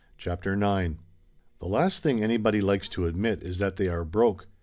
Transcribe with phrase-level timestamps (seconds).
[0.17, 0.57] CHAPTER IX
[0.95, 0.99] / ~T"
[1.61, 4.47] V HE last thing anybody likes to admit is that they" are broke.